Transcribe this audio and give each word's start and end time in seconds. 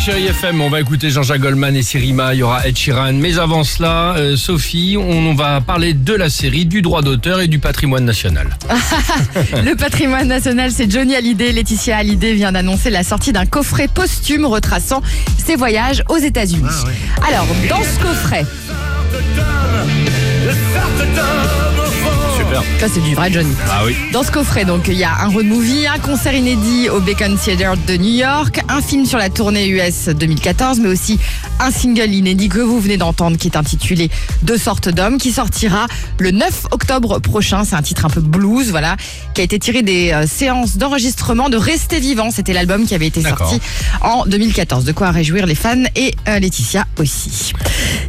Chérie 0.00 0.26
FM, 0.26 0.60
on 0.60 0.70
va 0.70 0.80
écouter 0.80 1.10
Jean-Jacques 1.10 1.40
Goldman 1.40 1.74
et 1.74 1.82
Sirima, 1.82 2.32
il 2.32 2.38
y 2.38 2.42
aura 2.42 2.66
Ed 2.66 2.76
Sheeran. 2.76 3.14
Mais 3.14 3.38
avant 3.38 3.64
cela, 3.64 4.14
euh, 4.16 4.36
Sophie, 4.36 4.96
on 4.96 5.34
va 5.34 5.60
parler 5.60 5.92
de 5.92 6.14
la 6.14 6.30
série, 6.30 6.66
du 6.66 6.82
droit 6.82 7.02
d'auteur 7.02 7.40
et 7.40 7.48
du 7.48 7.58
patrimoine 7.58 8.04
national. 8.04 8.56
Le 9.64 9.74
patrimoine 9.74 10.28
national, 10.28 10.70
c'est 10.70 10.90
Johnny 10.90 11.16
Hallyday. 11.16 11.52
Laetitia 11.52 11.96
Hallyday 11.96 12.34
vient 12.34 12.52
d'annoncer 12.52 12.90
la 12.90 13.02
sortie 13.02 13.32
d'un 13.32 13.46
coffret 13.46 13.88
posthume 13.88 14.46
retraçant 14.46 15.02
ses 15.44 15.56
voyages 15.56 16.04
aux 16.08 16.18
États-Unis. 16.18 16.62
Alors, 17.26 17.46
dans 17.68 17.82
ce 17.82 17.98
coffret, 18.00 18.44
Super. 22.48 22.62
ça 22.80 22.86
c'est 22.88 23.00
du 23.00 23.14
vrai 23.14 23.30
Johnny. 23.30 23.52
Ah 23.68 23.82
oui. 23.84 23.94
Dans 24.10 24.22
ce 24.22 24.30
coffret, 24.30 24.64
donc, 24.64 24.88
il 24.88 24.94
y 24.94 25.04
a 25.04 25.12
un 25.20 25.28
road 25.28 25.44
movie, 25.44 25.86
un 25.86 25.98
concert 25.98 26.32
inédit 26.34 26.88
au 26.88 26.98
Bacon 26.98 27.36
Theatre 27.36 27.76
de 27.86 27.96
New 27.96 28.14
York, 28.14 28.62
un 28.70 28.80
film 28.80 29.04
sur 29.04 29.18
la 29.18 29.28
tournée 29.28 29.68
US 29.68 30.08
2014, 30.08 30.80
mais 30.80 30.88
aussi 30.88 31.18
un 31.60 31.70
single 31.70 32.10
inédit 32.10 32.48
que 32.48 32.60
vous 32.60 32.80
venez 32.80 32.96
d'entendre 32.96 33.36
qui 33.36 33.48
est 33.48 33.56
intitulé 33.56 34.10
Deux 34.42 34.56
sortes 34.56 34.88
d'hommes, 34.88 35.18
qui 35.18 35.30
sortira 35.32 35.88
le 36.18 36.30
9 36.30 36.68
octobre 36.70 37.18
prochain. 37.18 37.64
C'est 37.64 37.76
un 37.76 37.82
titre 37.82 38.06
un 38.06 38.10
peu 38.10 38.22
blues, 38.22 38.70
voilà, 38.70 38.96
qui 39.34 39.42
a 39.42 39.44
été 39.44 39.58
tiré 39.58 39.82
des 39.82 40.12
euh, 40.12 40.26
séances 40.26 40.78
d'enregistrement 40.78 41.50
de 41.50 41.58
Rester 41.58 42.00
Vivant. 42.00 42.30
C'était 42.30 42.54
l'album 42.54 42.86
qui 42.86 42.94
avait 42.94 43.08
été 43.08 43.20
sorti 43.20 43.60
en 44.00 44.24
2014. 44.24 44.84
De 44.84 44.92
quoi 44.92 45.10
réjouir 45.10 45.44
les 45.44 45.54
fans 45.54 45.84
et 45.96 46.14
euh, 46.28 46.38
Laetitia 46.38 46.86
aussi. 46.98 47.52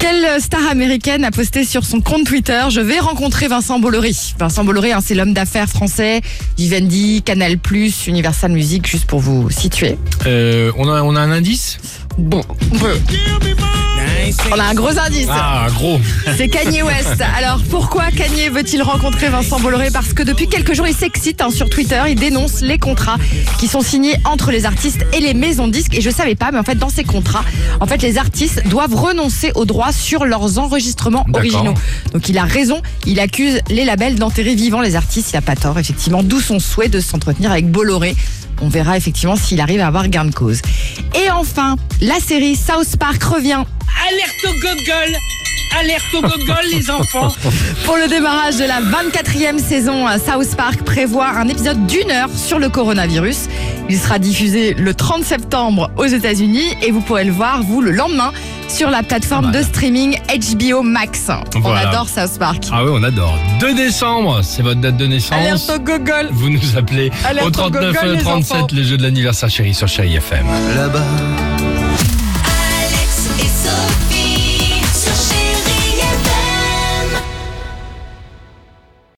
Quelle 0.00 0.40
star 0.40 0.66
américaine 0.70 1.24
a 1.24 1.30
posté 1.30 1.64
sur 1.64 1.84
son 1.84 2.00
compte 2.00 2.24
Twitter 2.24 2.62
Je 2.70 2.80
vais 2.80 2.98
rencontrer 2.98 3.48
Vincent 3.48 3.78
Bolloré. 3.78 4.12
Vincent 4.38 4.64
Bolloré, 4.64 4.92
hein, 4.92 5.00
c'est 5.04 5.14
l'homme 5.14 5.34
d'affaires 5.34 5.68
français, 5.68 6.22
Vivendi, 6.56 7.22
Canal+, 7.22 7.58
Universal 8.06 8.50
Music, 8.50 8.88
juste 8.88 9.04
pour 9.04 9.20
vous 9.20 9.50
situer. 9.50 9.98
Euh, 10.26 10.72
on, 10.78 10.88
a, 10.88 11.02
on 11.02 11.14
a 11.16 11.20
un 11.20 11.30
indice? 11.30 11.78
Bon, 12.20 12.42
on 12.74 12.78
peut- 12.78 12.98
on 14.52 14.58
a 14.58 14.64
un 14.64 14.74
gros 14.74 14.96
indice. 14.98 15.26
Ah, 15.30 15.66
gros. 15.74 15.98
C'est 16.36 16.48
Kanye 16.48 16.82
West. 16.82 17.22
Alors 17.36 17.60
pourquoi 17.70 18.10
Kanye 18.10 18.48
veut-il 18.50 18.82
rencontrer 18.82 19.28
Vincent 19.28 19.58
Bolloré? 19.58 19.90
Parce 19.90 20.12
que 20.12 20.22
depuis 20.22 20.46
quelques 20.46 20.74
jours, 20.74 20.86
il 20.86 20.94
s'excite 20.94 21.40
hein, 21.40 21.50
sur 21.50 21.68
Twitter. 21.70 22.00
Il 22.08 22.14
dénonce 22.16 22.60
les 22.60 22.78
contrats 22.78 23.16
qui 23.58 23.66
sont 23.68 23.80
signés 23.80 24.16
entre 24.24 24.50
les 24.52 24.66
artistes 24.66 25.04
et 25.14 25.20
les 25.20 25.32
maisons 25.34 25.66
de 25.66 25.72
disques. 25.72 25.96
Et 25.96 26.00
je 26.02 26.10
savais 26.10 26.34
pas, 26.34 26.50
mais 26.52 26.58
en 26.58 26.62
fait, 26.62 26.76
dans 26.76 26.90
ces 26.90 27.04
contrats, 27.04 27.44
en 27.80 27.86
fait, 27.86 28.02
les 28.02 28.18
artistes 28.18 28.62
doivent 28.68 28.94
renoncer 28.94 29.50
aux 29.54 29.64
droits 29.64 29.92
sur 29.92 30.24
leurs 30.26 30.58
enregistrements 30.58 31.24
originaux. 31.32 31.74
Donc 32.12 32.28
il 32.28 32.36
a 32.38 32.44
raison. 32.44 32.82
Il 33.06 33.18
accuse 33.18 33.60
les 33.70 33.84
labels 33.84 34.16
d'enterrer 34.16 34.54
vivant 34.54 34.82
les 34.82 34.94
artistes. 34.96 35.30
Il 35.32 35.36
a 35.36 35.42
pas 35.42 35.56
tort, 35.56 35.78
effectivement. 35.78 36.22
D'où 36.22 36.40
son 36.40 36.58
souhait 36.60 36.88
de 36.88 37.00
s'entretenir 37.00 37.50
avec 37.50 37.70
Bolloré. 37.70 38.14
On 38.60 38.68
verra 38.68 38.96
effectivement 38.96 39.36
s'il 39.36 39.60
arrive 39.60 39.80
à 39.80 39.86
avoir 39.86 40.08
gain 40.08 40.24
de 40.24 40.34
cause. 40.34 40.60
Et 41.14 41.30
enfin, 41.30 41.76
la 42.00 42.20
série 42.20 42.56
South 42.56 42.96
Park 42.98 43.22
revient. 43.22 43.62
Alerte 44.08 44.44
au 44.44 44.52
gogol 44.60 45.16
Alerte 45.78 46.14
au 46.14 46.20
gogol, 46.20 46.64
les 46.72 46.90
enfants 46.90 47.28
Pour 47.84 47.96
le 47.96 48.08
démarrage 48.08 48.56
de 48.56 48.64
la 48.64 48.80
24e 48.80 49.58
saison, 49.58 50.06
South 50.18 50.56
Park 50.56 50.82
prévoit 50.82 51.28
un 51.28 51.48
épisode 51.48 51.86
d'une 51.86 52.10
heure 52.10 52.28
sur 52.34 52.58
le 52.58 52.68
coronavirus. 52.68 53.48
Il 53.88 53.98
sera 53.98 54.18
diffusé 54.18 54.74
le 54.74 54.94
30 54.94 55.24
septembre 55.24 55.90
aux 55.96 56.06
États-Unis 56.06 56.76
et 56.82 56.90
vous 56.90 57.00
pourrez 57.00 57.24
le 57.24 57.32
voir, 57.32 57.62
vous, 57.62 57.80
le 57.80 57.92
lendemain 57.92 58.32
sur 58.70 58.90
la 58.90 59.02
plateforme 59.02 59.50
de 59.52 59.62
streaming 59.62 60.16
HBO 60.28 60.82
Max. 60.82 61.28
On 61.54 61.72
adore 61.74 62.08
South 62.08 62.38
Park. 62.38 62.64
Ah 62.72 62.84
oui, 62.84 62.90
on 62.94 63.02
adore. 63.02 63.36
2 63.60 63.74
décembre, 63.74 64.40
c'est 64.42 64.62
votre 64.62 64.80
date 64.80 64.96
de 64.96 65.06
naissance. 65.06 65.32
Alerte 65.38 65.70
au 65.74 65.78
gogol 65.78 66.28
Vous 66.30 66.50
nous 66.50 66.76
appelez 66.76 67.10
Alerte 67.24 67.44
au 67.46 67.48
au 67.48 67.50
39 67.50 67.94
gogol, 67.94 68.12
les 68.16 68.22
37, 68.22 68.56
enfants. 68.56 68.66
les 68.72 68.84
jeux 68.84 68.96
de 68.96 69.02
l'anniversaire 69.02 69.50
chéri 69.50 69.74
sur 69.74 69.88
Chéri 69.88 70.16
FM. 70.16 70.46
Là-bas, 70.76 71.02